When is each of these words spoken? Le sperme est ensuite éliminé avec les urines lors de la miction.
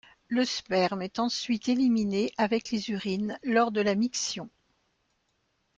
Le 0.29 0.45
sperme 0.45 1.03
est 1.03 1.19
ensuite 1.19 1.69
éliminé 1.69 2.31
avec 2.39 2.71
les 2.71 2.89
urines 2.89 3.37
lors 3.43 3.69
de 3.71 3.81
la 3.81 3.93
miction. 3.93 4.49